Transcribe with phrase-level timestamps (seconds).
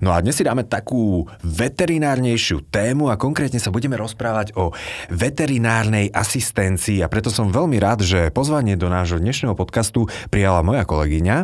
[0.00, 4.72] No a dnes si dáme takú veterinárnejšiu tému a konkrétne sa budeme rozprávať o
[5.12, 10.88] veterinárnej asistencii a preto som veľmi rád, že pozvanie do nášho dnešného podcastu prijala moja
[10.88, 11.36] kolegyňa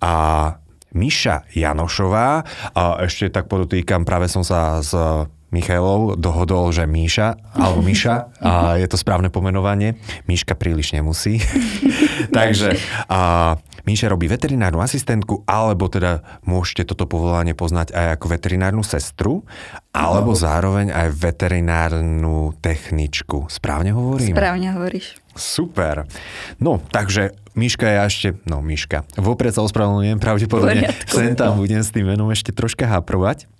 [0.00, 0.14] a
[0.96, 2.42] Miša Janošová.
[2.72, 4.96] A ešte tak podotýkam, práve som sa s
[5.50, 9.98] Michailov dohodol, že Míša, alebo Míša, a je to správne pomenovanie.
[10.30, 11.42] Míška príliš nemusí.
[12.36, 12.78] Takže
[13.10, 13.58] a,
[13.90, 19.42] Míša robí veterinárnu asistentku, alebo teda môžete toto povolanie poznať aj ako veterinárnu sestru,
[19.90, 23.50] alebo zároveň aj veterinárnu techničku.
[23.50, 24.30] Správne hovorím?
[24.30, 25.18] Správne hovoríš.
[25.34, 26.06] Super.
[26.62, 31.90] No, takže Miška je ešte, no Miška, vopred sa ospravedlňujem, pravdepodobne sem tam budem s
[31.90, 33.50] tým menom ešte troška haprovať.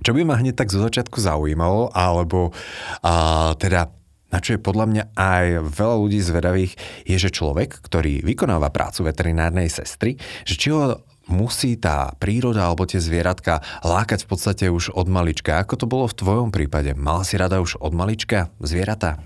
[0.00, 2.56] Čo by ma hneď tak zo začiatku zaujímalo, alebo
[3.04, 3.92] a, teda
[4.32, 6.72] na čo je podľa mňa aj veľa ľudí zvedavých,
[7.06, 12.86] je, že človek, ktorý vykonáva prácu veterinárnej sestry, že či ho musí tá príroda alebo
[12.86, 15.58] tie zvieratka lákať v podstate už od malička.
[15.58, 16.94] Ako to bolo v tvojom prípade?
[16.94, 19.18] Mala si rada už od malička zvieratá?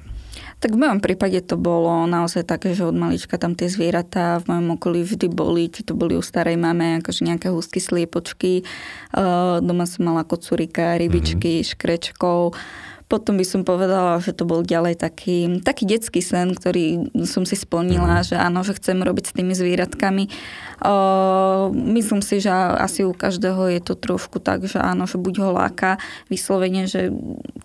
[0.61, 4.53] Tak v mojom prípade to bolo naozaj také, že od malička tam tie zvieratá v
[4.53, 8.69] mojom okolí vždy boli, či to boli u starej mame, akože nejaké husky, sliepočky.
[9.64, 11.70] Doma som mala kocurika, rybičky, mm-hmm.
[11.73, 12.53] škrečkov.
[13.11, 17.58] Potom by som povedala, že to bol ďalej taký, taký detský sen, ktorý som si
[17.58, 18.27] splnila, mm.
[18.30, 20.30] že áno, že chcem robiť s tými zvieratkami.
[20.86, 20.94] O,
[21.75, 25.50] myslím si, že asi u každého je to trošku tak, že áno, že buď ho
[25.50, 25.98] láka
[26.30, 27.11] vyslovene, že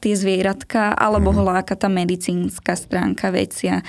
[0.02, 1.35] tie zvieratka, alebo mm.
[1.37, 3.85] ho láka tá medicínska stránka vecia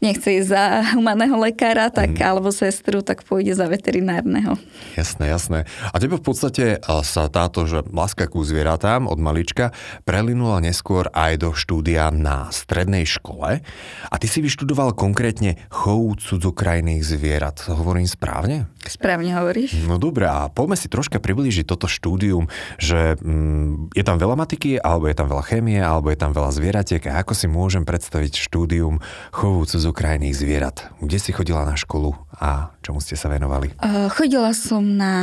[0.00, 0.64] nechce ísť za
[0.96, 2.24] humaného lekára, tak, mm.
[2.24, 4.56] alebo sestru, tak pôjde za veterinárneho.
[4.96, 5.58] Jasné, jasné.
[5.92, 9.76] A tebe v podstate sa táto, že láska ku zvieratám od malička
[10.08, 13.60] prelinula neskôr aj do štúdia na strednej škole.
[14.08, 17.68] A ty si vyštudoval konkrétne chov cudzokrajných zvierat.
[17.68, 18.72] Hovorím správne?
[18.80, 19.76] Správne hovoríš.
[19.84, 22.48] No dobré, a poďme si troška priblížiť toto štúdium,
[22.80, 26.50] že mm, je tam veľa matiky, alebo je tam veľa chémie, alebo je tam veľa
[26.56, 29.04] zvieratiek a ako si môžem predstaviť štúdium
[29.36, 30.90] chovu cudzokrajných krajných zvierat.
[30.98, 33.74] Kde si chodila na školu a čomu ste sa venovali?
[34.14, 35.14] Chodila som na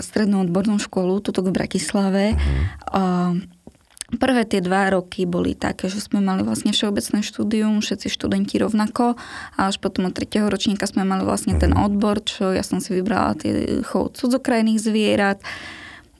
[0.00, 2.34] strednú odbornú školu, tuto v Bratislave.
[2.34, 3.42] Uh-huh.
[4.12, 9.16] Prvé tie dva roky boli také, že sme mali vlastne všeobecné štúdium, všetci študenti rovnako
[9.56, 11.80] a až potom od tretieho ročníka sme mali vlastne ten mhm.
[11.80, 15.40] odbor, čo ja som si vybrala tie chov cudzokrajných zvierat.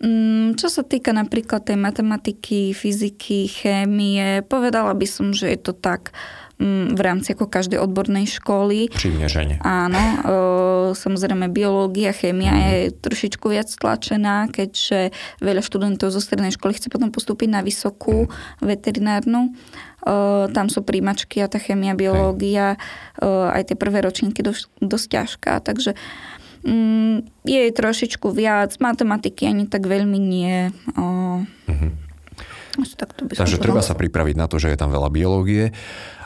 [0.03, 5.77] Mm, čo sa týka napríklad tej matematiky, fyziky, chémie, povedala by som, že je to
[5.77, 6.11] tak
[6.92, 8.86] v rámci ako každej odbornej školy.
[8.94, 9.58] Přiměřeně.
[9.64, 10.02] Áno,
[11.02, 12.62] samozrejme biológia, chémia mm.
[12.62, 18.28] je trošičku viac tlačená, keďže veľa študentov zo strednej školy chce potom postúpiť na vysokú
[18.28, 18.66] mm.
[18.66, 19.56] veterinárnu.
[20.50, 22.74] Tam sú príjmačky a tá chémia, biológia,
[23.22, 25.94] aj tie prvé ročníky dosť, dosť ťažká, takže
[26.66, 30.74] mm, je trošičku viac, matematiky ani tak veľmi nie.
[30.98, 31.92] Mm-hmm.
[33.30, 35.70] Takže treba sa pripraviť na to, že je tam veľa biológie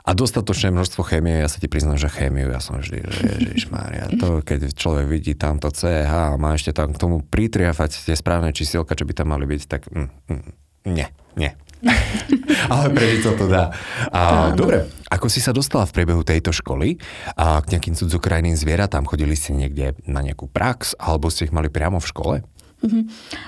[0.07, 4.07] a dostatočné množstvo chémie, ja sa ti priznám, že chémiu, ja som vždy, že ježišmária,
[4.23, 8.55] to keď človek vidí tamto CH a má ešte tam k tomu pritriafať tie správne
[8.55, 10.51] čísielka, čo by tam mali byť, tak mm, mm,
[10.95, 11.51] nie, nie.
[12.73, 13.65] Ale prežiť sa to dá.
[14.15, 16.97] A, dobre, ako si sa dostala v priebehu tejto školy
[17.37, 19.05] a k nejakým cudzokrajným zvieratám?
[19.05, 22.37] Chodili ste niekde na nejakú prax alebo ste ich mali priamo v škole?
[22.77, 23.05] Mm-hmm.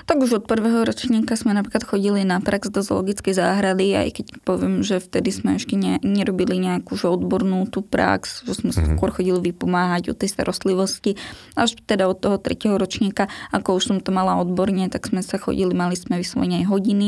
[0.09, 4.25] Tak už od prvého ročníka sme napríklad chodili na prax do zoologickej záhrady, aj keď
[4.41, 8.97] poviem, že vtedy sme ešte ne, nerobili nejakú že odbornú tú prax, že sme mm-hmm.
[8.97, 11.13] skôr chodili vypomáhať o tej starostlivosti.
[11.53, 15.37] Až teda od toho tretieho ročníka, ako už som to mala odborne, tak sme sa
[15.37, 17.07] chodili, mali sme vyslovene aj hodiny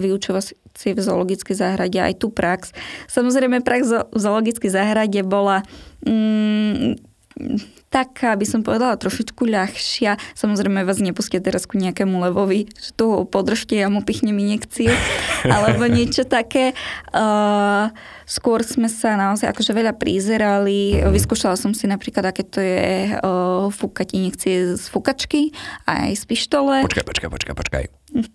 [0.00, 2.72] vyučovacie v zoologickej záhrade, aj tú prax.
[3.12, 5.60] Samozrejme, prax v zoologickej záhrade bola...
[6.00, 6.96] Mm,
[7.96, 10.20] taká, by som povedala, trošičku ľahšia.
[10.36, 14.92] Samozrejme vás nepustia teraz ku nejakému levovi, že tu podržte, ja mu pichnem injekciu,
[15.48, 16.76] alebo niečo také.
[17.16, 17.88] Uh,
[18.28, 21.00] skôr sme sa naozaj akože veľa prizerali.
[21.00, 21.08] Mm.
[21.08, 25.56] Vyskúšala som si napríklad, aké to je uh, fúkať injekcie z fúkačky
[25.88, 26.84] aj z pištole.
[26.84, 27.84] Počkaj, počkaj, počkaj, počkaj.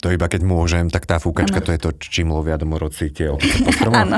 [0.01, 1.65] To iba keď môžem, tak tá fúkačka ano.
[1.69, 3.29] to je to, čím lovia domorodci tie
[4.01, 4.17] áno.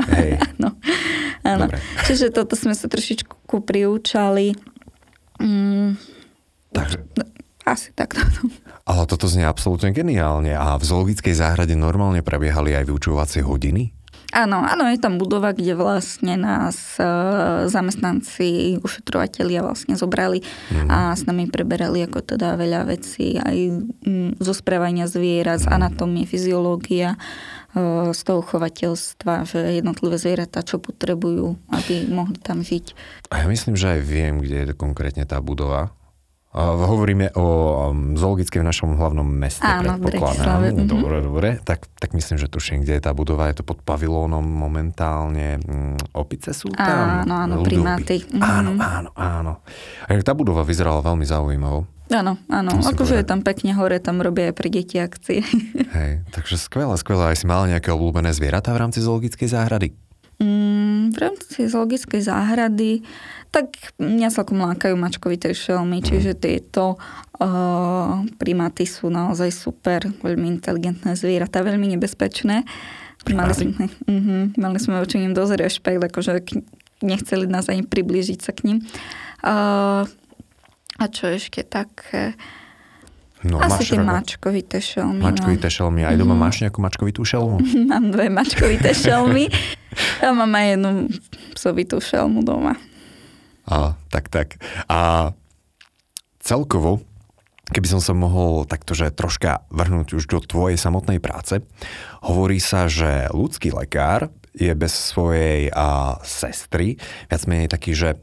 [1.44, 1.64] áno.
[2.08, 4.73] Čiže toto sme sa trošičku priúčali.
[5.40, 5.98] Mm.
[6.74, 6.98] Takže,
[7.64, 8.20] Asi takto.
[8.84, 10.52] Ale toto znie absolútne geniálne.
[10.52, 13.93] A v zoologickej záhrade normálne prebiehali aj vyučovacie hodiny?
[14.34, 17.06] Áno, áno, je tam budova, kde vlastne nás e,
[17.70, 20.42] zamestnanci, ušetrovatelia vlastne zobrali
[20.74, 20.90] mm.
[20.90, 23.56] a s nami preberali ako teda veľa vecí, aj
[24.02, 25.74] mm, zo správania zvierat, z mhm.
[25.78, 32.98] anatómie, fyziológia, e, z toho chovateľstva, že jednotlivé zvieratá, čo potrebujú, aby mohli tam žiť.
[33.30, 35.94] A ja myslím, že aj viem, kde je konkrétne tá budova,
[36.54, 37.46] Hovoríme o
[37.90, 40.70] um, zoologickej v našom hlavnom meste, Áno, predpokladám.
[40.70, 40.86] Mhm.
[40.86, 41.48] Dobre, dobre.
[41.58, 43.50] Tak, tak myslím, že tuším, kde je tá budova.
[43.50, 45.58] Je to pod pavilónom momentálne.
[45.58, 47.26] Mm, opice sú tam?
[47.26, 48.22] Áno, áno, primáty.
[48.22, 48.38] Mhm.
[48.38, 49.52] Áno, áno, áno.
[50.06, 51.90] A tá budova vyzerala veľmi zaujímavo.
[52.14, 52.70] Áno, áno.
[52.84, 55.42] Akože je tam pekne hore, tam robia aj pre deti akcie.
[55.96, 57.32] Hej, takže skvelé, skvelé.
[57.32, 59.88] Aj si mal nejaké obľúbené zvieratá v rámci zoologickej záhrady?
[60.38, 60.73] Mm,
[61.24, 63.00] rámci zoologickej záhrady
[63.54, 71.14] tak mňa celkom lákajú mačkovité šelmy, čiže tieto uh, primáty sú naozaj super, veľmi inteligentné
[71.14, 72.66] zvieratá, veľmi nebezpečné.
[73.30, 76.42] Mali sme, uh-huh, mali sme voči ním dosť rešpekt, akože
[77.06, 78.78] nechceli nás ani priblížiť sa k ním.
[79.46, 80.02] Uh,
[80.98, 82.02] a čo ešte tak...
[83.44, 85.20] No, Asi tie mačkovité šelmy.
[85.20, 85.74] Mačkovité no.
[85.76, 86.00] šelmy.
[86.08, 86.40] Aj doma mm.
[86.40, 87.60] máš nejakú mačkovitú šelmu?
[87.92, 89.52] mám dve mačkovité šelmy.
[90.24, 90.90] a mám aj jednu
[91.52, 92.80] psovitú šelmu doma.
[93.68, 94.56] A, tak, tak.
[94.88, 95.32] A
[96.40, 97.04] celkovo,
[97.68, 101.60] keby som sa mohol taktože troška vrhnúť už do tvojej samotnej práce,
[102.24, 106.96] hovorí sa, že ľudský lekár je bez svojej a, sestry
[107.28, 108.16] viac menej taký, že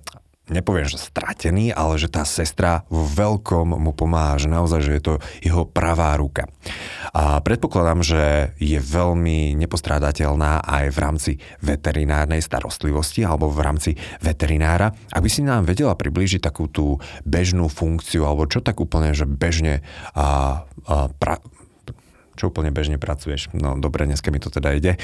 [0.51, 5.03] nepoviem, že stratený, ale že tá sestra v veľkom mu pomáha, že naozaj, že je
[5.03, 6.51] to jeho pravá ruka.
[7.15, 11.31] A predpokladám, že je veľmi nepostrádateľná aj v rámci
[11.63, 14.91] veterinárnej starostlivosti alebo v rámci veterinára.
[15.09, 19.25] Ak by si nám vedela priblížiť takú tú bežnú funkciu, alebo čo tak úplne, že
[19.25, 19.81] bežne
[20.13, 21.39] a, a pra,
[22.41, 23.53] čo úplne bežne pracuješ?
[23.53, 24.97] No dobre, dneska mi to teda ide.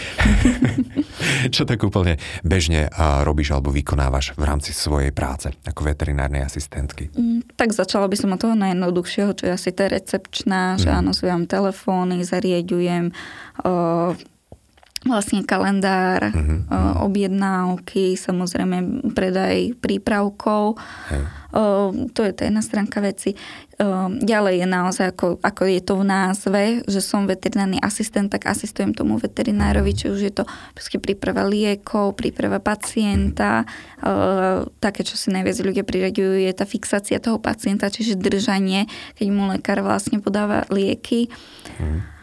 [1.56, 7.13] čo tak úplne bežne robíš alebo vykonávaš v rámci svojej práce ako veterinárnej asistentky?
[7.13, 10.80] Mm, tak začala by som od toho najjednoduchšieho, čo je asi tá recepčná, mm.
[10.81, 10.98] že mhm.
[10.98, 13.13] áno, zvíjam telefóny, zarieďujem
[15.09, 17.07] vlastne kalendár, uh-huh.
[17.07, 20.75] objednávky, samozrejme predaj prípravkov.
[21.07, 21.25] Hey.
[22.13, 23.33] To je tá jedna stránka veci.
[24.21, 28.94] Ďalej je naozaj, ako, ako je to v názve, že som veterinárny asistent, tak asistujem
[28.94, 30.44] tomu veterinárovi, či už je to
[31.01, 33.65] príprava liekov, príprava pacienta.
[34.83, 38.86] Také, čo si najviac ľudia priraďujú, je tá fixácia toho pacienta, čiže držanie,
[39.18, 41.31] keď mu lekár vlastne podáva lieky.
[41.80, 42.17] Uh-huh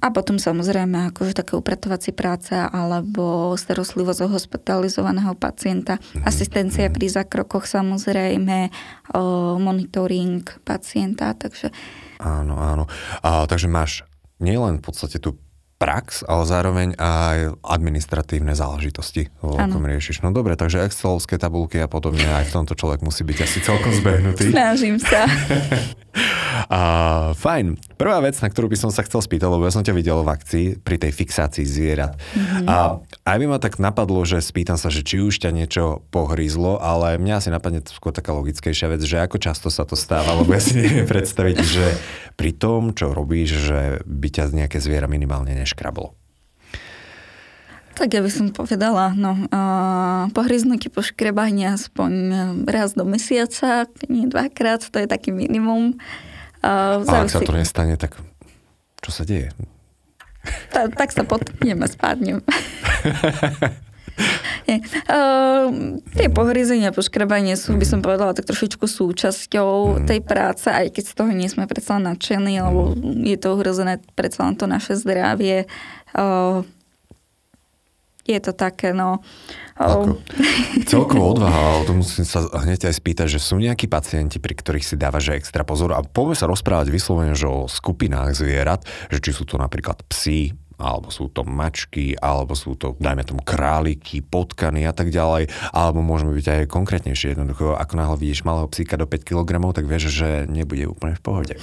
[0.00, 6.26] a potom samozrejme akože také upratovacie práce alebo starostlivosť o hospitalizovaného pacienta, mm-hmm.
[6.26, 8.70] asistencia pri zákrokoch samozrejme,
[9.58, 11.70] monitoring pacienta, takže...
[12.20, 12.84] Áno, áno.
[13.24, 14.04] A, takže máš
[14.42, 15.38] nielen v podstate tú
[15.80, 20.20] prax, ale zároveň aj administratívne záležitosti, ako riešiš.
[20.20, 23.88] No dobre, takže excelovské tabulky a podobne, aj v tomto človek musí byť asi celkom
[23.96, 24.52] zbehnutý.
[24.52, 25.24] Snažím sa.
[26.68, 26.80] a,
[27.32, 27.80] fajn.
[28.00, 30.32] Prvá vec, na ktorú by som sa chcel spýtať, lebo ja som ťa videl v
[30.32, 32.16] akcii pri tej fixácii zvierat.
[32.16, 32.64] Mm-hmm.
[32.64, 32.96] A
[33.28, 37.20] aj by ma tak napadlo, že spýtam sa, že či už ťa niečo pohryzlo, ale
[37.20, 40.64] mňa asi napadne skôr taká logickejšia vec, že ako často sa to stáva, lebo ja
[40.64, 41.92] si neviem predstaviť, že
[42.40, 46.16] pri tom, čo robíš, že by ťa nejaké zviera minimálne neš neškrablo?
[48.00, 52.12] Tak ja by som povedala, no, uh, pohryznutie po škrebanie aspoň
[52.64, 56.00] raz do mesiaca, nie dvakrát, to je taký minimum.
[56.60, 58.20] Uh, a ak sa to nestane, tak
[59.00, 59.48] čo sa deje?
[60.72, 62.40] Ta, tak sa potkneme, spadnem.
[64.68, 65.72] Uh,
[66.16, 70.06] tie pohryzenia, poškrabanie sú, by som povedala, tak trošičku súčasťou mm.
[70.08, 72.92] tej práce, aj keď z toho nie sme predsa nadšení, lebo
[73.24, 75.64] je to ohrozené predsa len to naše zdravie.
[76.12, 76.64] Uh,
[78.30, 79.22] je to také, no...
[79.80, 80.20] Ako,
[80.84, 84.84] celkovo odvaha, ale to musím sa hneď aj spýtať, že sú nejakí pacienti, pri ktorých
[84.84, 85.96] si dáva že extra pozor?
[85.96, 90.52] A poďme sa rozprávať vyslovene, že o skupinách zvierat, že či sú to napríklad psi,
[90.80, 96.00] alebo sú to mačky, alebo sú to, dajme tomu, králiky, potkany a tak ďalej, alebo
[96.00, 97.36] môžeme byť aj konkrétnejšie.
[97.36, 101.22] Jednoducho, ako náhle vidíš malého psíka do 5 kg, tak vieš, že nebude úplne v
[101.22, 101.54] pohode.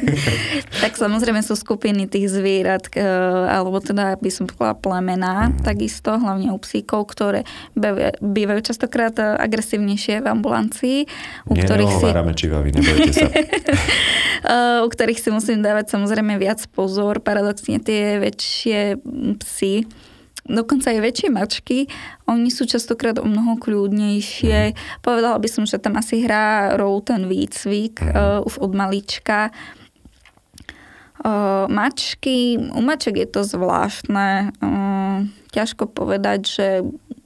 [0.82, 2.88] tak samozrejme sú skupiny tých zvierat,
[3.48, 5.62] alebo teda by som povedala plemená, mm.
[5.62, 7.44] takisto, hlavne u psíkov, ktoré
[8.20, 10.98] bývajú častokrát e, agresívnejšie v ambulancii.
[11.48, 12.06] U Nie, ktorých si...
[12.08, 13.28] nebojte sa.
[14.86, 17.20] u ktorých si musím dávať samozrejme viac pozor.
[17.20, 19.02] Paradoxne tie väčšie
[19.42, 19.82] psy
[20.48, 21.78] dokonca aj väčšie mačky,
[22.24, 24.72] oni sú častokrát o mnoho kľudnejšie.
[24.72, 24.76] Mm.
[25.04, 28.08] Povedala by som, že tam asi hrá rol ten výcvik mm.
[28.16, 29.52] uh, už od malička.
[31.20, 34.56] Uh, mačky, u maček je to zvláštne.
[34.64, 36.66] Uh, ťažko povedať, že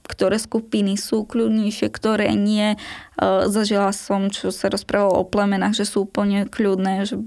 [0.03, 2.75] ktoré skupiny sú kľudnejšie, ktoré nie.
[3.15, 7.23] Uh, zažila som, čo sa rozprávalo o plemenách, že sú úplne kľudné, že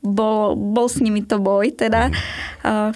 [0.00, 2.14] bol, bol s nimi to boj teda.
[2.62, 2.94] Uh,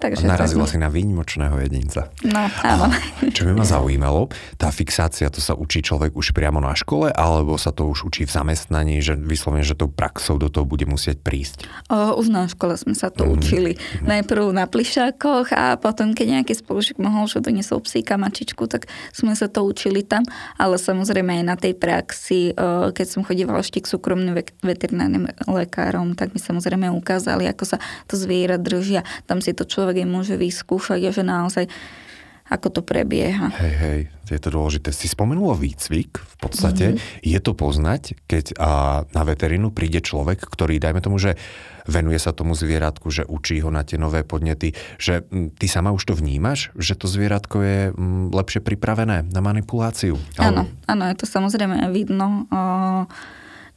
[0.00, 2.08] Takže Narazila si na výnimočného jedinca.
[2.24, 2.88] No, áno.
[2.88, 7.12] A čo by ma zaujímalo, tá fixácia, to sa učí človek už priamo na škole,
[7.12, 10.88] alebo sa to už učí v zamestnaní, že vyslovene, že tou praxou do toho bude
[10.88, 11.68] musieť prísť?
[11.92, 13.32] O, už na škole sme sa to mm.
[13.36, 13.72] učili.
[14.00, 19.36] Najprv na plišákoch a potom, keď nejaký spolužiak mohol, že doniesol psíka, mačičku, tak sme
[19.36, 20.24] sa to učili tam,
[20.56, 22.56] ale samozrejme aj na tej praxi,
[22.96, 24.32] keď som chodívala ešte k súkromným
[24.64, 27.76] veterinárnym lekárom, tak mi samozrejme ukázali, ako sa
[28.08, 29.04] to zviera držia.
[29.28, 31.64] Tam si to človek človek je môže vyskúšať a že naozaj
[32.50, 33.46] ako to prebieha.
[33.62, 34.90] Hej, hej, je to dôležité.
[34.90, 37.22] Si spomenula výcvik, v podstate mm-hmm.
[37.22, 41.38] je to poznať, keď a, na veterínu príde človek, ktorý, dajme tomu, že
[41.86, 45.94] venuje sa tomu zvieratku, že učí ho na tie nové podnety, že m, ty sama
[45.94, 50.18] už to vnímaš, že to zvieratko je m, lepšie pripravené na manipuláciu?
[50.34, 52.50] Áno, áno, je to samozrejme vidno.
[52.50, 52.62] O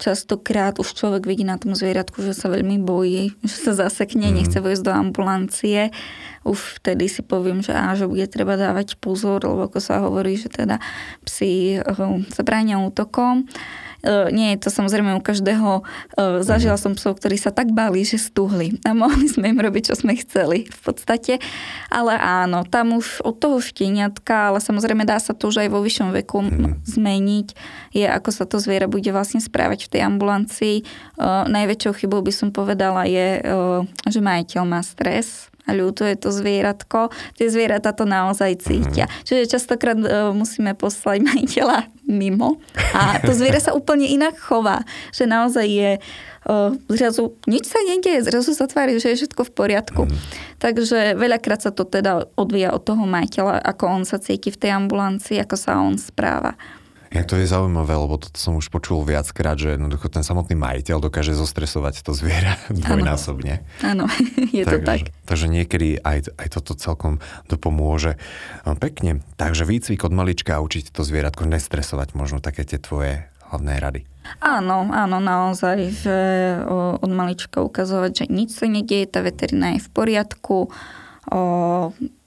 [0.04, 4.36] častokrát už človek vidí na tom zvieratku, že sa veľmi bojí, že sa zasekne, mm.
[4.36, 5.96] nechce vojsť do ambulancie.
[6.44, 10.36] Už vtedy si poviem, že, á, že bude treba dávať pozor, lebo ako sa hovorí,
[10.36, 10.84] že teda
[11.24, 11.80] psi
[12.28, 13.48] sa eh, bránia útokom.
[14.04, 15.80] E, nie je to samozrejme u každého.
[15.80, 19.92] E, zažila som psov, ktorí sa tak báli, že stuhli a mohli sme im robiť,
[19.92, 21.40] čo sme chceli v podstate.
[21.88, 25.80] Ale áno, tam už od toho šteniatka, ale samozrejme dá sa to už aj vo
[25.80, 26.84] vyššom veku mm.
[26.84, 27.48] zmeniť,
[27.96, 30.76] je ako sa to zviera bude vlastne správať v tej ambulancii.
[30.80, 30.86] E,
[31.48, 33.40] najväčšou chybou by som povedala je,
[34.12, 37.08] že majiteľ má stres, a ľutuje to zvieratko,
[37.40, 39.08] tie zvieratá to naozaj cítia.
[39.08, 39.14] Mm.
[39.24, 39.96] Čiže častokrát
[40.36, 42.62] musíme poslať majiteľa mimo
[42.94, 45.92] a to zviera sa úplne inak chová, že naozaj je
[46.92, 50.02] zrazu nič sa nedieje, zrazu sa tvári, že je všetko v poriadku.
[50.08, 50.18] Mm.
[50.60, 54.72] Takže veľakrát sa to teda odvíja od toho majiteľa, ako on sa cíti v tej
[54.76, 56.60] ambulancii, ako sa on správa.
[57.14, 60.98] Ja to je zaujímavé, lebo to som už počul viackrát, že jednoducho ten samotný majiteľ
[60.98, 63.62] dokáže zostresovať to zviera dvojnásobne.
[63.86, 64.10] Áno,
[64.58, 65.14] je to tak.
[65.30, 68.18] Takže niekedy aj, aj toto celkom dopomôže.
[68.66, 69.22] No, pekne.
[69.38, 74.02] Takže výcvik od malička učiť to zvieratko nestresovať možno také tie tvoje hlavné rady.
[74.42, 76.18] Áno, áno, naozaj, že
[76.98, 80.74] od malička ukazovať, že nič sa nedieje, tá veterina je v poriadku,
[81.30, 81.40] o,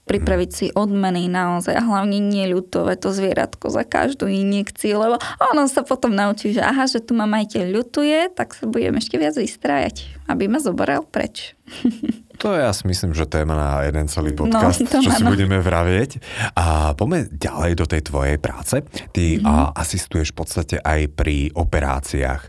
[0.07, 5.83] pripraviť si odmeny naozaj a hlavne neľutovať to zvieratko za každú injekciu, lebo ono sa
[5.83, 10.07] potom naučí, že aha, že tu ma majiteľ ľutuje, tak sa budem ešte viac vystrájať,
[10.31, 11.53] aby ma zoberal preč.
[12.37, 15.57] To ja si myslím, že téma na jeden celý no, podcast, no, čo si budeme
[15.57, 16.21] vravieť.
[16.53, 18.77] A poďme ďalej do tej tvojej práce.
[18.85, 19.41] Ty mm-hmm.
[19.41, 22.41] a, asistuješ v podstate aj pri operáciách.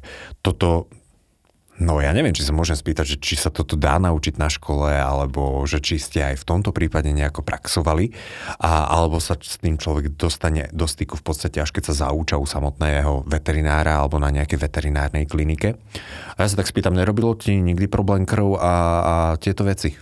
[0.44, 0.92] Toto
[1.78, 4.90] No ja neviem, či sa môžem spýtať, že či sa toto dá naučiť na škole,
[4.90, 8.10] alebo že či ste aj v tomto prípade nejako praxovali,
[8.58, 12.34] a, alebo sa s tým človek dostane do styku v podstate až keď sa zauča
[12.34, 15.78] u samotného veterinára alebo na nejakej veterinárnej klinike.
[16.34, 19.94] A ja sa tak spýtam, nerobilo ti nikdy problém krv a, a tieto veci?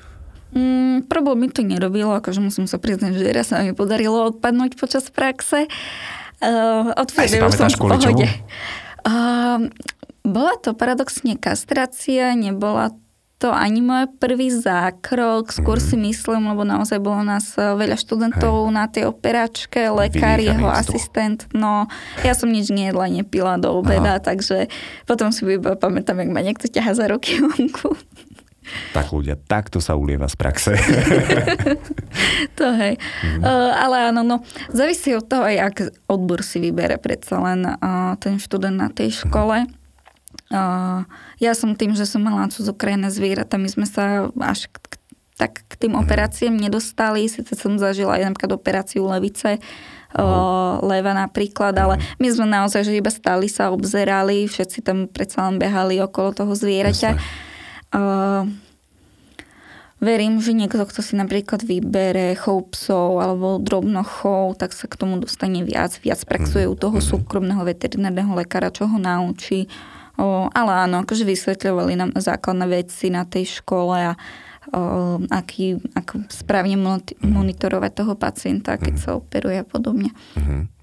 [0.56, 4.80] Mm, problém mi to nerobilo, akože musím sa priznať, že raz sa mi podarilo odpadnúť
[4.80, 5.68] počas praxe.
[6.40, 8.28] Uh, odvtedy som v pohode.
[9.06, 9.68] Uh,
[10.26, 12.90] bola to paradoxne kastrácia, nebola
[13.37, 16.02] to ani môj prvý zákrok, skôr si mhm.
[16.09, 18.73] myslím, lebo naozaj bolo nás eh, veľa študentov Hej.
[18.73, 21.85] na tej operačke, lekár, jeho asistent, no
[22.25, 24.25] ja som nič nejedla, nepila do obeda, Aha.
[24.25, 24.73] takže
[25.04, 27.92] potom si iba pamätám, jak ma niekto ťaha za ruky vonku.
[28.90, 30.75] Tak ľudia, takto sa ulieva z praxe.
[32.59, 32.99] to hej.
[33.23, 33.47] Mm.
[33.47, 34.42] Uh, ale áno, no,
[34.75, 35.76] závisí od toho, aj ak
[36.11, 39.18] odbor si vybere predsa len uh, ten študent na tej mhm.
[39.23, 39.56] škole.
[39.71, 39.86] Mm.
[40.47, 41.03] Uh,
[41.43, 44.95] ja som tým, že som mala cudzokrajné zvieratá, my sme sa až k,
[45.35, 47.26] tak k tým operáciám nedostali.
[47.26, 52.95] Sice som zažila aj napríklad operáciu levice, uh, leva napríklad, ale my sme naozaj, že
[52.95, 57.11] iba stali sa, obzerali, všetci tam predsa len behali okolo toho zvieraťa.
[57.91, 58.47] Uh,
[59.99, 65.19] verím, že niekto, kto si napríklad vybere chov psov alebo drobnochov, tak sa k tomu
[65.19, 65.99] dostane viac.
[66.07, 67.07] Viac praxuje u toho mhm.
[67.07, 69.67] súkromného veterinárneho lekára, čo ho naučí
[70.16, 74.12] O, ale áno, akože vysvetľovali nám základné veci na tej škole a
[74.73, 76.80] o, aký, ako správne
[77.20, 79.02] monitorovať toho pacienta, keď mm.
[79.02, 80.11] sa operuje a podobne.
[80.40, 80.76] Mm-hmm.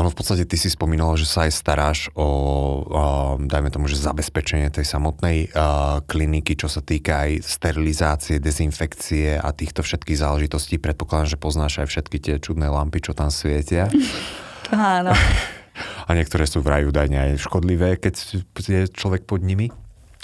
[0.00, 3.02] Ono v podstate, ty si spomínala, že sa aj staráš o, o
[3.36, 9.48] dajme tomu, že zabezpečenie tej samotnej uh, kliniky, čo sa týka aj sterilizácie, dezinfekcie a
[9.52, 10.80] týchto všetkých záležitostí.
[10.80, 13.92] Predpokladám, že poznáš aj všetky tie čudné lampy, čo tam svietia.
[14.72, 15.12] Áno.
[16.06, 18.14] A niektoré sú vraj údajne aj škodlivé, keď
[18.56, 19.70] je človek pod nimi.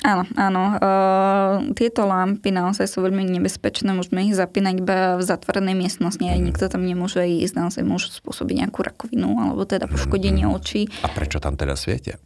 [0.04, 0.76] Áno, áno.
[0.76, 3.96] Uh, tieto lampy naozaj sú veľmi nebezpečné.
[3.96, 6.20] Môžeme ich zapínať iba v zatvorenej miestnosti.
[6.20, 6.46] Aj mm.
[6.46, 7.54] nikto tam nemôže ísť.
[7.56, 10.52] Naozaj môžu spôsobiť nejakú rakovinu alebo teda poškodenie mm.
[10.52, 10.86] očí.
[11.00, 12.20] A prečo tam teda svietia?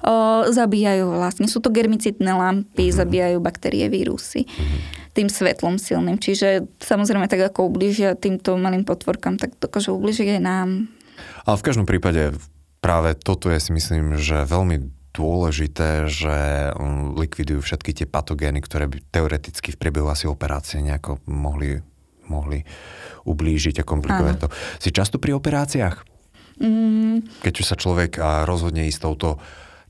[0.00, 1.44] Uh, zabíjajú vlastne.
[1.44, 2.96] Sú to germicidné lampy, mm.
[2.96, 4.48] zabíjajú baktérie, vírusy.
[4.48, 4.80] Mm.
[5.12, 6.16] Tým svetlom silným.
[6.16, 10.88] Čiže samozrejme tak ako ubližia týmto malým potvorkám, tak dokážu ubližiť aj nám.
[11.44, 12.32] Ale v každom prípade
[12.80, 18.88] práve toto je si myslím, že veľmi dôležité, že um, likvidujú všetky tie patogény, ktoré
[18.88, 21.82] by teoreticky v priebehu asi operácie nejako mohli,
[22.30, 22.64] mohli
[23.26, 24.42] ublížiť a komplikovať Áno.
[24.46, 24.48] to.
[24.80, 25.96] Si často pri operáciách?
[26.60, 27.26] Mm.
[27.42, 29.40] Keď sa človek rozhodne ísť touto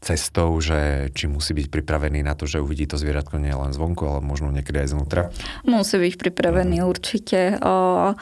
[0.00, 4.00] cestou, že či musí byť pripravený na to, že uvidí to zvieratko nie len zvonku,
[4.08, 5.22] ale možno niekedy aj znútra?
[5.68, 6.86] Musí byť pripravený mm.
[6.88, 7.60] určite.
[7.60, 8.16] O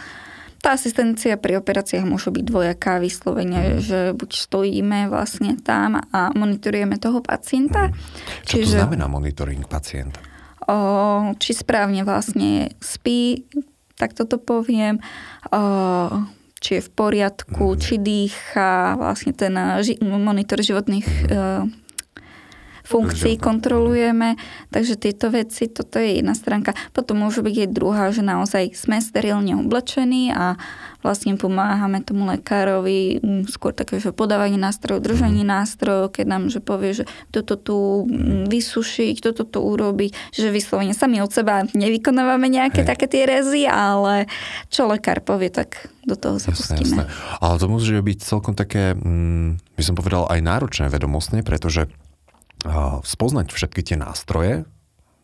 [0.59, 3.81] tá asistencia pri operáciách môže byť dvojaká vyslovene, mm.
[3.83, 7.89] že buď stojíme vlastne tam a monitorujeme toho pacienta.
[7.89, 7.95] Mm.
[8.43, 10.19] Čo čiže, to znamená monitoring pacienta?
[10.67, 13.47] O, či správne vlastne spí,
[13.95, 14.99] tak toto poviem.
[15.55, 15.61] O,
[16.59, 17.79] či je v poriadku, mm.
[17.79, 21.88] či dýcha, vlastne ten ži- monitor životných mm
[22.89, 24.41] funkcií kontrolujeme,
[24.73, 26.73] takže tieto veci, toto je jedna stránka.
[26.97, 30.57] Potom môže byť aj druhá, že naozaj sme sterilne oblečení a
[31.05, 35.53] vlastne pomáhame tomu lekárovi mm, skôr také, že podávanie nástrojov, držanie mhm.
[35.53, 37.79] nástrojov, keď nám že povie, že toto tu
[38.09, 42.89] mm, vysušiť, toto tu urobiť, že vyslovene sami od seba nevykonávame nejaké Hej.
[42.89, 44.27] také tie rezy, ale
[44.73, 47.05] čo lekár povie, tak do toho sa jasné, pustíme.
[47.05, 47.37] Jasné.
[47.45, 51.87] Ale to môže byť celkom také, mm, by som povedal, aj náročné vedomostne, pretože
[53.05, 54.67] spoznať všetky tie nástroje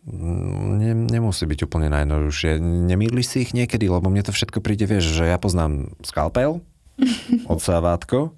[0.09, 2.61] ne, nemusí byť úplne najjednoduchšie.
[2.61, 6.61] Nemýliš si ich niekedy, lebo mne to všetko príde, vieš, že ja poznám skalpel,
[7.53, 8.37] odsávátko,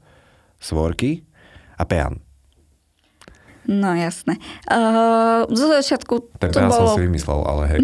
[0.63, 1.27] svorky
[1.77, 2.23] a pean.
[3.67, 4.39] No jasné.
[4.71, 6.71] Uh, zo začiatku Ten to bolo...
[6.71, 7.81] som si vymyslel, ale hej.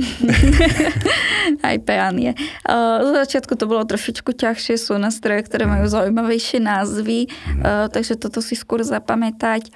[1.66, 2.38] Aj peán je.
[2.62, 5.92] Uh, zo začiatku to bolo trošičku ťažšie, sú nástroje, ktoré majú mhm.
[5.98, 9.74] zaujímavejšie názvy, uh, takže toto si skôr zapamätať.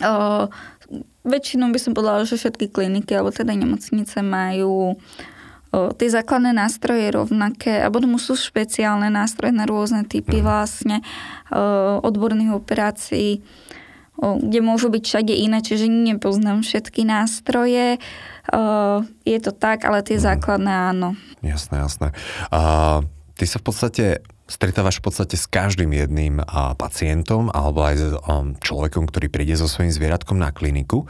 [0.00, 0.48] O,
[1.26, 7.10] väčšinou by som povedala, že všetky kliniky alebo teda nemocnice majú o, tie základné nástroje
[7.10, 10.44] rovnaké a potom sú špeciálne nástroje na rôzne typy mhm.
[10.44, 10.96] vlastne
[12.02, 13.42] odborných operácií,
[14.16, 18.00] kde môžu byť všade iné, čiže nepoznám všetky nástroje.
[19.28, 20.24] Je to tak, ale tie mhm.
[20.24, 21.08] základné áno.
[21.44, 22.08] Jasné, jasné.
[22.48, 22.60] A
[23.36, 24.04] ty sa v podstate
[24.46, 26.42] stretávaš v podstate s každým jedným
[26.78, 28.06] pacientom alebo aj s
[28.62, 31.06] človekom, ktorý príde so svojím zvieratkom na kliniku.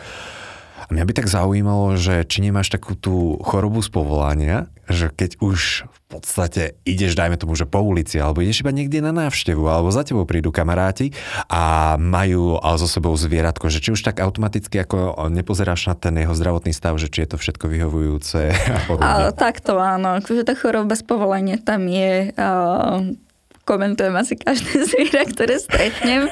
[0.86, 5.42] A mňa by tak zaujímalo, že či nemáš takú tú chorobu z povolania, že keď
[5.42, 9.66] už v podstate ideš, dajme tomu, že po ulici, alebo ideš iba niekde na návštevu,
[9.66, 11.10] alebo za tebou prídu kamaráti
[11.50, 16.36] a majú so sebou zvieratko, že či už tak automaticky ako nepozeráš na ten jeho
[16.38, 19.34] zdravotný stav, že či je to všetko vyhovujúce a podobne.
[19.34, 22.30] takto áno, akože tá choroba z povolania tam je.
[22.38, 23.25] Uh
[23.66, 26.30] komentujem asi každé zviera, ktoré stretnem.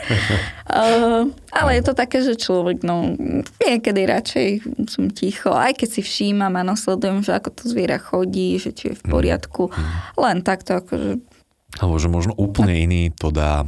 [0.65, 3.19] Uh, ale je to také, že človek, no,
[3.59, 4.49] niekedy radšej
[4.87, 8.95] som ticho, aj keď si všímam a nasledujem, že ako to zviera chodí, že či
[8.95, 9.69] je v poriadku.
[9.69, 9.85] Mm.
[10.15, 11.21] Len takto, akože
[11.83, 13.67] alebo že možno úplne iný to dá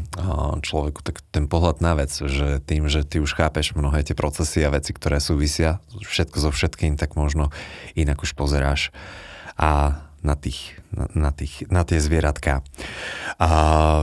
[0.62, 4.62] človeku tak ten pohľad na vec, že tým, že ty už chápeš mnohé tie procesy
[4.62, 7.50] a veci, ktoré súvisia všetko so všetkým, tak možno
[7.98, 8.94] inak už pozeráš.
[9.58, 12.64] A na, tých, na, na, tých, na tie zvieratka.
[13.40, 13.48] A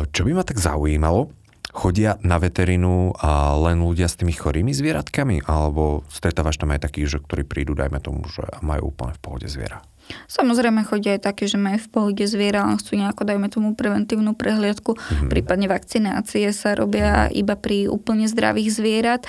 [0.10, 1.32] čo by ma tak zaujímalo,
[1.74, 5.46] chodia na veterinu a len ľudia s tými chorými zvieratkami?
[5.50, 9.48] Alebo stretávaš tam aj takých, že ktorí prídu, dajme tomu, že majú úplne v pohode
[9.50, 9.82] zviera?
[10.28, 14.36] Samozrejme chodia aj také, že majú v pohode zviera, ale chcú nejako, dajme tomu, preventívnu
[14.36, 14.96] prehliadku.
[14.96, 15.30] Mm-hmm.
[15.32, 19.24] Prípadne vakcinácie sa robia iba pri úplne zdravých zvierat.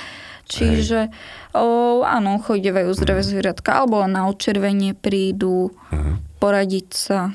[0.44, 1.08] Čiže
[1.56, 3.32] o, áno, chodievajú zdravé mm-hmm.
[3.32, 5.72] zvieratka, alebo na odčervenie prídu.
[5.88, 7.32] Mm-hmm poradiť sa.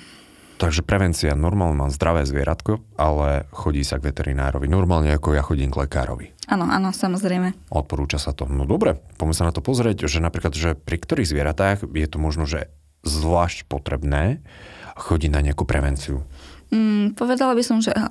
[0.62, 4.70] Takže prevencia, normálne mám zdravé zvieratko, ale chodí sa k veterinárovi.
[4.70, 6.36] Normálne ako ja chodím k lekárovi.
[6.52, 7.72] Áno, áno, samozrejme.
[7.74, 8.46] Odporúča sa to.
[8.46, 12.18] No dobre, poďme sa na to pozrieť, že napríklad, že pri ktorých zvieratách je to
[12.20, 12.70] možno, že
[13.04, 14.44] zvlášť potrebné
[15.00, 16.24] chodiť na nejakú prevenciu?
[16.70, 18.06] Mm, povedala by som, že uh,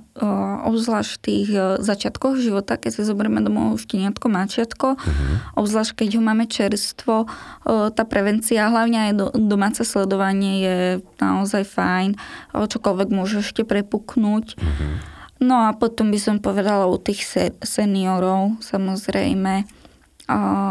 [0.66, 5.34] obzvlášť v tých uh, začiatkoch života, keď si zoberieme domov šteniatko, mačiatko, uh-huh.
[5.54, 10.76] obzvlášť keď ho máme čerstvo, uh, tá prevencia, hlavne aj do, domáce sledovanie je
[11.22, 12.18] naozaj fajn.
[12.50, 14.58] Uh, čokoľvek môže ešte prepuknúť.
[14.58, 14.94] Uh-huh.
[15.38, 17.30] No a potom by som povedala u tých
[17.62, 19.70] seniorov, samozrejme,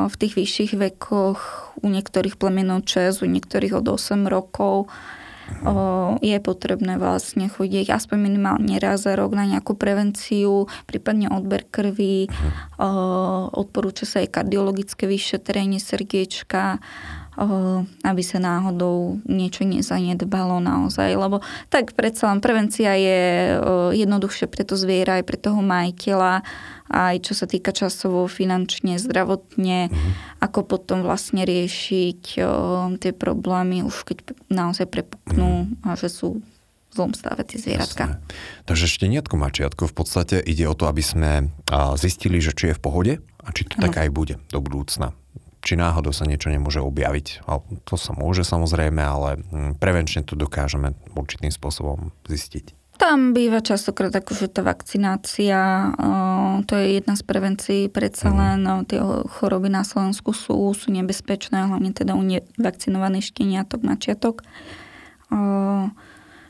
[0.07, 1.39] v tých vyšších vekoch,
[1.81, 4.85] u niektorých plemenov čes, u niektorých od 8 rokov,
[6.19, 12.27] je potrebné vlastne chodiť aspoň minimálne raz za rok na nejakú prevenciu, prípadne odber krvi,
[13.55, 16.83] odporúča sa aj kardiologické vyšetrenie srdiečka,
[18.01, 23.21] aby sa náhodou niečo nezanedbalo naozaj, lebo tak predsa len prevencia je
[23.93, 26.41] jednoduchšie pre to zviera aj pre toho majiteľa,
[26.89, 30.41] aj čo sa týka časovo, finančne, zdravotne, mm-hmm.
[30.41, 32.41] ako potom vlastne riešiť
[32.97, 35.85] tie problémy už keď naozaj prepuknú mm-hmm.
[35.85, 38.17] a že sú v zlom stave tie zvieratka.
[38.17, 38.65] Jasné.
[38.65, 41.53] Takže šteniatko mačiatko v podstate ide o to, aby sme
[42.01, 43.83] zistili, že či je v pohode a či to ano.
[43.85, 45.13] tak aj bude do budúcna
[45.67, 47.43] či náhodou sa niečo nemôže objaviť.
[47.83, 52.71] To sa môže samozrejme, ale hm, prevenčne to dokážeme určitým spôsobom zistiť.
[52.97, 55.93] Tam býva častokrát akože tá vakcinácia,
[56.65, 58.37] to je jedna z prevencií, predsa mhm.
[58.41, 58.97] len tie
[59.37, 64.41] choroby na Slovensku sú, sú nebezpečné, hlavne teda u nevakcinovaných šteniatok, mačiatok.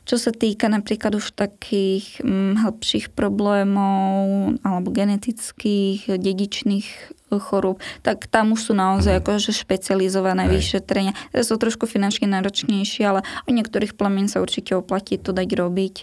[0.08, 8.56] Čo sa týka napríklad už takých hm, hĺbších problémov alebo genetických, dedičných chorób, tak tam
[8.56, 9.22] už sú naozaj mm.
[9.24, 10.52] akože špecializované Hej.
[10.56, 11.14] vyšetrenia.
[11.36, 15.96] To sú trošku finančne náročnejšie, ale o niektorých plamien sa určite oplatí to dať robiť.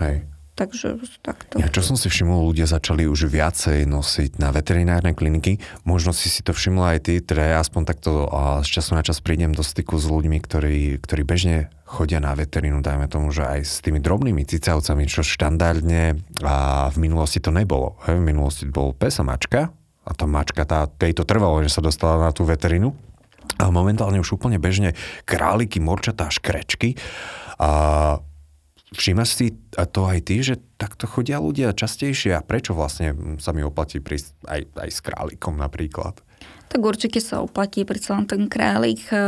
[0.00, 0.24] Hej.
[0.60, 1.56] Takže takto.
[1.56, 5.56] Ja čo som si všimol, ľudia začali už viacej nosiť na veterinárne kliniky.
[5.88, 8.28] Možno si si to všimla aj ty, teda ja aspoň takto
[8.60, 12.84] z času na čas prídem do styku s ľuďmi, ktorí, ktorí bežne chodia na veterínu,
[12.84, 17.96] dajme tomu, že aj s tými drobnými cicavcami, čo štandardne a v minulosti to nebolo.
[18.04, 19.72] V minulosti bol pes a mačka,
[20.04, 22.92] a tá mačka, tá, tejto trvalo, že sa dostala na tú veterinu.
[23.56, 24.92] A momentálne už úplne bežne
[25.24, 27.00] králiky, morčatá, škrečky.
[27.60, 28.20] A
[28.94, 33.62] všímaš si to aj ty, že takto chodia ľudia častejšie a prečo vlastne sa mi
[33.62, 36.18] oplatí prísť aj, aj s králikom napríklad?
[36.70, 39.18] Tak určite sa oplatí, predsa len ten králik, e,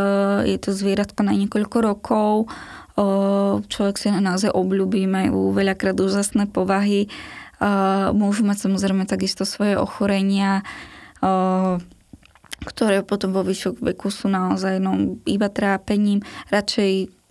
[0.47, 2.47] je to zvieratko na niekoľko rokov, e,
[3.67, 7.11] človek si naozaj obľúbi, majú veľakrát úžasné povahy,
[8.13, 10.67] Môžu mať samozrejme takisto svoje ochorenia,
[12.63, 16.27] ktoré potom vo vyššok veku sú naozaj no, iba trápením.
[16.51, 17.22] Radšej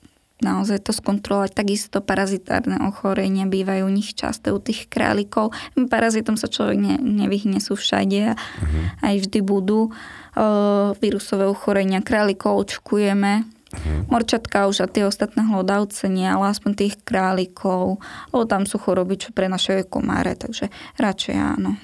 [0.41, 1.55] naozaj to skontrolovať.
[1.55, 5.53] Takisto parazitárne ochorenia bývajú u nich časté u tých králikov.
[5.87, 8.83] Parazitom sa človek ne, nevyhne, sú všade a uh-huh.
[9.05, 9.93] aj vždy budú.
[10.31, 14.03] Uh, vírusové ochorenia králikov očkujeme Uh-huh.
[14.11, 18.03] Morčatka už a tie ostatné hlodavce nie, ale aspoň tých králikov.
[18.35, 20.67] Lebo tam sú choroby, čo prenašajú komáre, takže
[20.99, 21.79] radšej áno.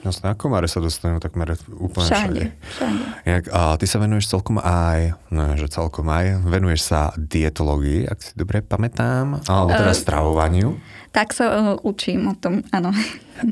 [0.00, 2.44] Jasné, a komáre sa dostanú takmer úplne všade.
[2.56, 3.04] všade.
[3.28, 8.18] Jak, a ty sa venuješ celkom aj, no že celkom aj, venuješ sa dietológii, ak
[8.24, 10.80] si dobre pamätám, alebo teda uh, stravovaniu.
[11.12, 12.96] Tak sa uh, učím o tom, áno.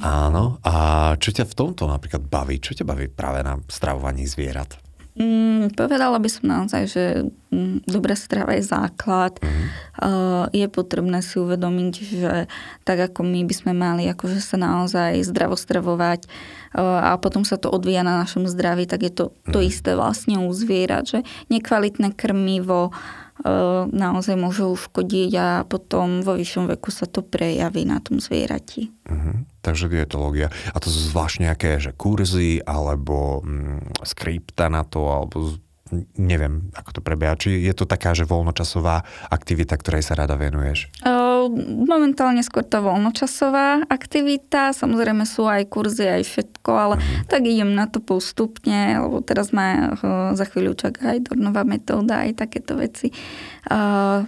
[0.00, 0.72] Áno, a
[1.20, 2.61] čo ťa v tomto napríklad baví?
[2.64, 4.88] Čo ťa baví práve na stravovaní zvierat?
[5.18, 7.04] Mm, povedala by som naozaj, že
[7.50, 9.35] mm, dobrá strava je základ.
[9.42, 9.66] Mm.
[9.98, 12.46] Uh, je potrebné si uvedomiť, že
[12.87, 16.31] tak ako my by sme mali akože sa naozaj zdravo stravovať
[16.78, 19.66] uh, a potom sa to odvíja na našom zdraví, tak je to to mm.
[19.66, 23.28] isté vlastne u zvierat, že nekvalitné krmivo uh,
[23.92, 28.90] naozaj môže uškodiť a potom vo vyššom veku sa to prejaví na tom zvierati.
[29.07, 30.48] Mm takže dietológia.
[30.72, 35.61] A to sú zvlášť nejaké že kurzy alebo mm, skripta na to, alebo
[36.16, 37.38] neviem, ako to prebieha.
[37.38, 40.90] Či je to taká, že voľnočasová aktivita, ktorej sa rada venuješ?
[41.88, 44.77] Momentálne skôr to voľnočasová aktivita.
[44.77, 47.31] Samozrejme sú aj kurzy, aj všetko, ale uh-huh.
[47.31, 49.96] tak idem na to postupne, lebo teraz má
[50.35, 53.14] za chvíľu čak aj dornová metóda, aj takéto veci.
[53.70, 54.27] Uh,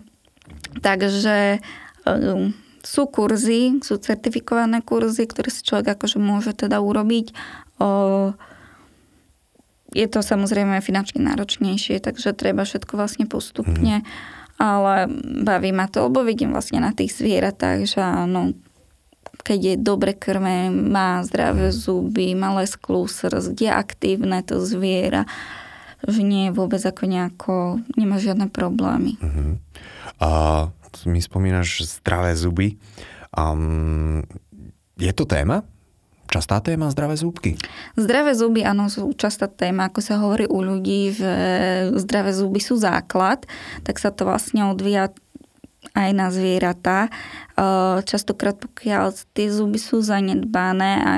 [0.81, 1.61] takže
[2.07, 2.49] uh,
[2.81, 7.37] sú kurzy, sú certifikované kurzy, ktoré si človek akože môže teda urobiť.
[7.81, 8.33] O,
[9.91, 14.03] je to samozrejme finančne náročnejšie, takže treba všetko vlastne postupne.
[14.03, 14.07] Mm.
[14.61, 15.09] Ale
[15.41, 18.53] baví ma to, lebo vidím vlastne na tých zvieratách, že áno,
[19.41, 21.77] keď je dobre krme, má zdravé mhm.
[21.77, 25.25] zuby, malé sklú srdc, je aktívne to zviera,
[26.05, 27.55] že nie je vôbec ako nejako,
[27.97, 29.21] nemá žiadne problémy.
[29.21, 29.61] Uh-huh.
[30.17, 30.29] A
[31.05, 32.81] mi spomínaš zdravé zuby.
[33.37, 34.25] Um,
[34.97, 35.65] je to téma?
[36.31, 37.59] Častá téma zdravé zúbky?
[37.99, 41.35] Zdravé zuby, áno, sú častá téma, ako sa hovorí u ľudí, že
[41.99, 43.45] zdravé zuby sú základ,
[43.83, 45.11] tak sa to vlastne odvíja
[45.99, 47.11] aj na zvieratá.
[48.07, 51.13] Častokrát, pokiaľ tie zuby sú zanedbané a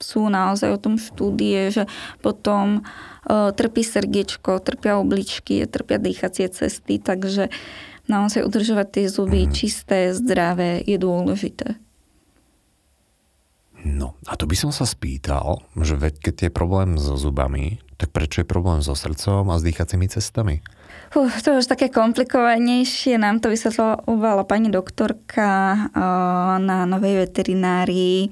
[0.00, 1.84] sú naozaj o tom štúdie, že
[2.24, 2.84] potom
[3.28, 7.52] trpí srdiečko, trpia obličky, trpia dýchacie cesty, takže
[8.08, 9.52] naozaj udržovať tie zuby mm.
[9.54, 11.78] čisté, zdravé je dôležité.
[13.84, 18.12] No a to by som sa spýtal, že veď keď je problém so zubami, tak
[18.12, 20.60] prečo je problém so srdcom a s dýchacími cestami?
[21.16, 23.16] Uh, to je už také komplikovanejšie.
[23.16, 25.48] Nám to vysvetlovala pani doktorka
[25.92, 28.28] uh, na novej veterinárii.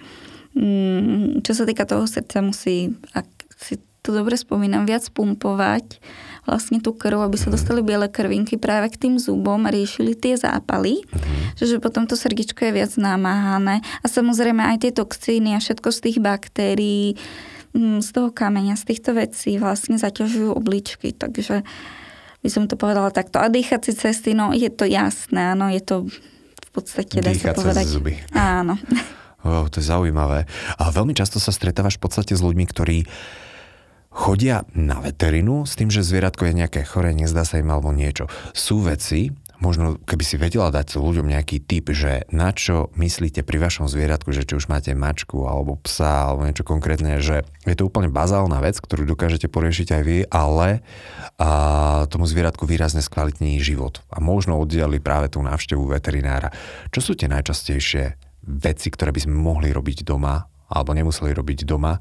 [0.52, 6.00] Um, čo sa týka toho srdca, musí, ak si to dobre spomínam, viac pumpovať
[6.48, 10.40] vlastne tú krv, aby sa dostali biele krvinky práve k tým zubom a riešili tie
[10.40, 11.04] zápaly.
[11.04, 11.60] Mm-hmm.
[11.60, 13.84] Čiže potom to srdiečko je viac namáhané.
[14.00, 17.20] A samozrejme aj tie toxíny a všetko z tých baktérií,
[17.76, 21.12] mm, z toho kameňa, z týchto vecí vlastne zaťažujú obličky.
[21.12, 21.68] Takže
[22.40, 23.36] by som to povedala takto.
[23.36, 27.84] A dýchacie cesty, no je to jasné, áno, je to v podstate, dá sa povedať.
[27.84, 28.16] zuby.
[28.32, 28.78] Áno.
[29.46, 30.50] Oh, to je zaujímavé.
[30.82, 33.06] A veľmi často sa stretávaš v podstate s ľuďmi, ktorí
[34.18, 38.26] chodia na veterinu s tým, že zvieratko je nejaké chore, nezdá sa im alebo niečo.
[38.50, 39.30] Sú veci,
[39.62, 44.34] možno keby si vedela dať ľuďom nejaký tip, že na čo myslíte pri vašom zvieratku,
[44.34, 48.58] že či už máte mačku alebo psa alebo niečo konkrétne, že je to úplne bazálna
[48.58, 50.82] vec, ktorú dokážete poriešiť aj vy, ale
[51.38, 56.50] a, tomu zvieratku výrazne skvalitní život a možno oddiali práve tú návštevu veterinára.
[56.90, 58.18] Čo sú tie najčastejšie
[58.50, 61.96] veci, ktoré by sme mohli robiť doma alebo nemuseli robiť doma,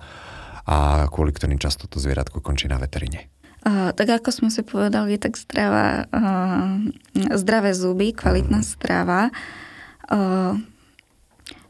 [0.67, 3.31] a kvôli ktorým často to zvieratko končí na veterine.
[3.63, 6.77] Uh, tak ako sme si povedali, tak zdravá, uh,
[7.35, 9.33] zdravé zuby, kvalitná strava.
[10.07, 10.59] Uh,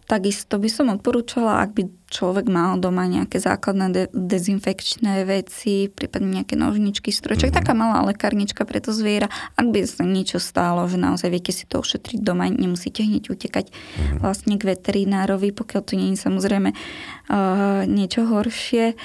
[0.07, 6.39] Takisto by som odporúčala, ak by človek mal doma nejaké základné de- dezinfekčné veci, prípadne
[6.39, 7.59] nejaké nožničky, strojček, mm-hmm.
[7.59, 9.27] taká malá lekárnička pre to zviera.
[9.59, 13.67] Ak by sa niečo stálo, že naozaj viete si to ušetriť doma, nemusíte hneď utekať
[13.67, 14.23] mm-hmm.
[14.23, 18.95] vlastne k veterinárovi, pokiaľ to nie je samozrejme uh, niečo horšie.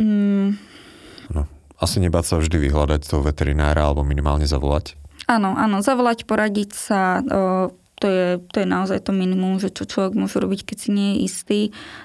[0.00, 0.56] Mm.
[1.28, 1.44] No,
[1.76, 4.96] asi nebáť sa vždy vyhľadať toho veterinára alebo minimálne zavolať.
[5.28, 9.88] Áno, áno, zavolať, poradiť sa, uh, to je, to je naozaj to minimum, že čo
[9.88, 11.60] človek môže robiť, keď si nie je istý.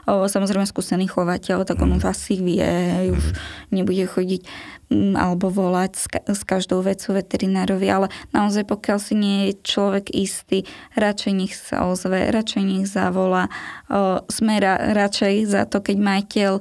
[0.08, 2.64] O, samozrejme skúsený chovateľ, tak on už asi vie,
[3.12, 3.36] už
[3.76, 4.48] nebude chodiť
[4.88, 10.16] mm, alebo volať s, s každou vecou veterinárovi, ale naozaj pokiaľ si nie je človek
[10.16, 10.64] istý,
[10.96, 13.52] radšej nech sa ozve, radšej nech zavolá.
[13.92, 16.54] O, sme ra, radšej za to, keď majiteľ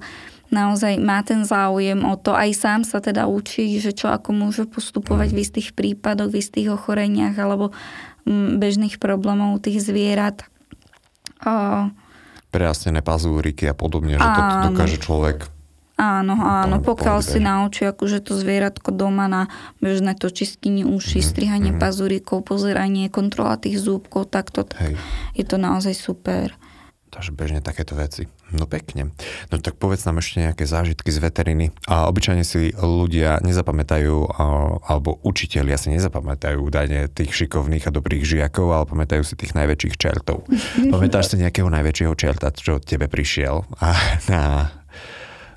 [0.50, 4.66] naozaj má ten záujem o to, aj sám sa teda učí, že čo ako môže
[4.66, 7.70] postupovať v istých prípadoch, v istých ochoreniach alebo
[8.56, 10.46] bežných problémov tých zvierat.
[12.50, 15.50] Prejasnené pazúriky a podobne, že to dokáže človek
[16.00, 19.52] Áno, áno, pokiaľ si naučí akože to zvieratko doma na
[19.84, 21.78] bežné to čistenie uši, mm, strihanie mm.
[21.78, 24.96] pazúrikov, pozeranie, kontrola tých zúbkov, tak to Hej.
[25.36, 26.56] je to naozaj super.
[27.10, 28.30] Takže bežne takéto veci.
[28.54, 29.10] No pekne.
[29.50, 31.74] No tak povedz nám ešte nejaké zážitky z veteriny.
[31.90, 34.38] A obyčajne si ľudia nezapamätajú,
[34.86, 39.98] alebo učiteľia si nezapamätajú údajne tých šikovných a dobrých žiakov, ale pamätajú si tých najväčších
[39.98, 40.46] čertov.
[40.94, 43.90] Pamätáš si nejakého najväčšieho čerta, čo tebe prišiel a
[44.32, 44.70] na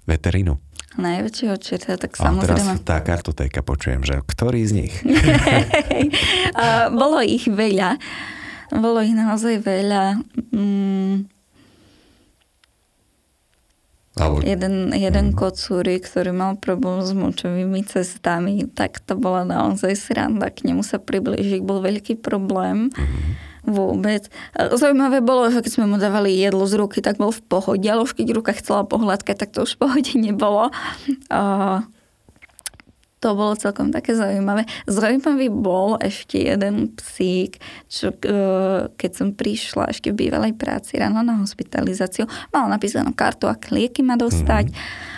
[0.09, 0.57] veterinu?
[0.93, 2.53] Najväčšieho čerta, tak samozrejme.
[2.53, 4.93] A teraz tá kartotéka počujem, že ktorý z nich?
[7.01, 7.97] Bolo ich veľa.
[8.73, 10.21] Bolo ich naozaj veľa.
[10.53, 11.25] Mm,
[14.13, 14.45] alebo...
[14.45, 15.37] Jeden, jeden mm.
[15.37, 20.53] kocúrik, ktorý mal problém s močovými cestami, tak to bola naozaj sranda.
[20.53, 22.93] K nemu sa približiť bol veľký problém.
[22.93, 24.27] Mm vôbec.
[24.55, 28.03] Zaujímavé bolo, že keď sme mu dávali jedlo z ruky, tak bol v pohode, ale
[28.03, 30.69] už keď ruka chcela pohľadkať, tak to už v pohode nebolo.
[31.31, 31.79] Uh,
[33.23, 34.67] to bolo celkom také zaujímavé.
[34.83, 38.19] Zaujímavý bol ešte jeden psík, čo e,
[38.91, 44.03] keď som prišla ešte v bývalej práci ráno na hospitalizáciu, mal napísanú kartu, aké lieky
[44.03, 44.75] má dostať.
[44.75, 45.13] Mm-hmm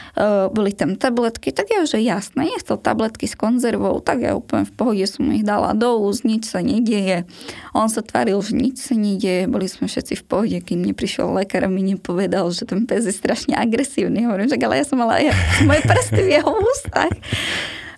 [0.56, 4.74] boli tam tabletky, tak ja že jasné, nechcel tabletky s konzervou, tak ja úplne v
[4.74, 7.28] pohode som ich dala do úst, nič sa nedieje.
[7.76, 11.68] On sa tvaril, že nič sa nedieje, boli sme všetci v pohode, kým neprišiel lekár
[11.68, 14.24] a mi nepovedal, že ten pes je strašne agresívny.
[14.24, 15.36] Hovorím, že ale ja som mala ja,
[15.68, 17.12] moje prsty v jeho ústach.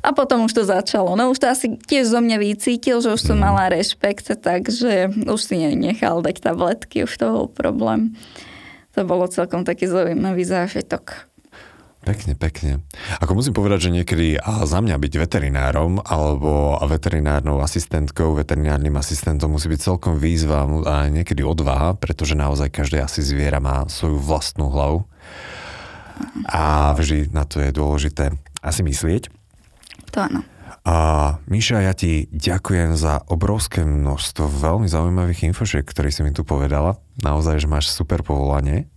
[0.08, 1.20] A potom už to začalo.
[1.20, 5.42] No už to asi tiež zo mňa vycítil, že už som mala rešpekt, takže už
[5.44, 8.16] si nechal dať tabletky, už to bol problém.
[8.96, 11.28] To bolo celkom taký zaujímavý zážitok.
[12.08, 12.80] Pekne, pekne.
[13.20, 19.52] Ako musím povedať, že niekedy a za mňa byť veterinárom alebo veterinárnou asistentkou, veterinárnym asistentom
[19.52, 24.72] musí byť celkom výzva a niekedy odvaha, pretože naozaj každé asi zviera má svoju vlastnú
[24.72, 25.04] hlavu.
[26.48, 28.32] A vždy na to je dôležité
[28.64, 29.37] asi myslieť.
[30.14, 30.42] To áno.
[30.88, 30.96] A
[31.52, 36.96] Míša, ja ti ďakujem za obrovské množstvo veľmi zaujímavých infošiek, ktoré si mi tu povedala.
[37.20, 38.88] Naozaj, že máš super povolanie.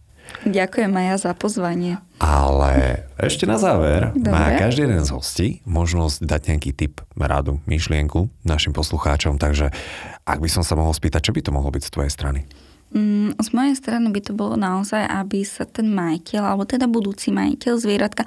[0.46, 1.98] Ďakujem aj ja za pozvanie.
[2.22, 4.30] Ale ešte na záver Dobre.
[4.30, 9.74] má každý jeden z hostí možnosť dať nejaký tip, radu, myšlienku našim poslucháčom, takže
[10.22, 12.46] ak by som sa mohol spýtať, čo by to mohlo byť z tvojej strany?
[12.90, 17.30] Mm, z mojej strany by to bolo naozaj, aby sa ten majiteľ, alebo teda budúci
[17.30, 18.26] majiteľ zvieratka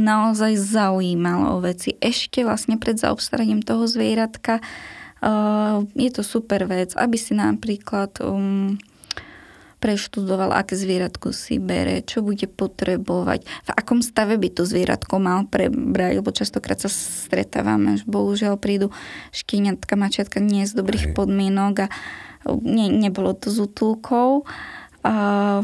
[0.00, 1.92] naozaj zaujímal o veci.
[2.00, 8.80] Ešte vlastne pred zaobstaraním toho zvieratka uh, je to super vec, aby si napríklad um,
[9.78, 15.46] preštudoval, aké zvieratko si bere, čo bude potrebovať, v akom stave by to zvieratko mal
[15.46, 18.90] prebrať, lebo častokrát sa stretávame, že bohužiaľ prídu
[19.30, 21.14] škyňatka, mačiatka nie z dobrých Hej.
[21.14, 21.88] podmienok a
[22.64, 24.48] ne, nebolo to z útulkov.
[25.04, 25.60] A,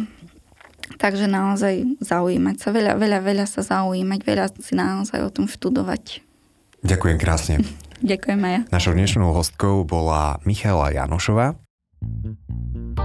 [1.00, 6.20] takže naozaj zaujímať sa, veľa, veľa, veľa sa zaujímať, veľa si naozaj o tom študovať.
[6.84, 7.54] Ďakujem krásne.
[8.04, 8.60] Ďakujem aj ja.
[8.68, 11.56] Našou dnešnou hostkou bola Michala Janošová.